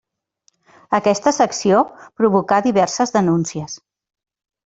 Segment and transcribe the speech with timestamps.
[0.99, 1.83] Aquesta secció
[2.21, 3.77] provocà diverses denúncies.